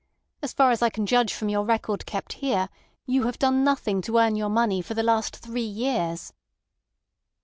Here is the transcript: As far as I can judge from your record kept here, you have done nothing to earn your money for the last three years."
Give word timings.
As 0.41 0.51
far 0.51 0.71
as 0.71 0.81
I 0.81 0.89
can 0.89 1.05
judge 1.05 1.31
from 1.31 1.49
your 1.49 1.63
record 1.63 2.07
kept 2.07 2.33
here, 2.33 2.69
you 3.05 3.25
have 3.25 3.37
done 3.37 3.63
nothing 3.63 4.01
to 4.01 4.17
earn 4.17 4.35
your 4.35 4.49
money 4.49 4.81
for 4.81 4.95
the 4.95 5.03
last 5.03 5.35
three 5.35 5.61
years." 5.61 6.33